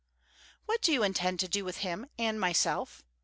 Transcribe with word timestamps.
"What 0.65 0.81
do 0.81 0.91
you 0.91 1.03
intend 1.03 1.39
to 1.41 1.47
do 1.47 1.63
with 1.63 1.77
him 1.85 2.07
and 2.17 2.39
myself?" 2.39 3.03